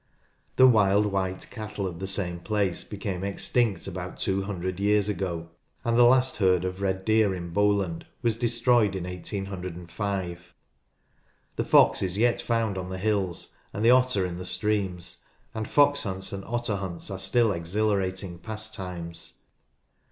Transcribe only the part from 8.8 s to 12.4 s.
in 1805. The fox is